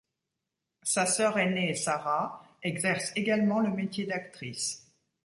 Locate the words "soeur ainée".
1.05-1.75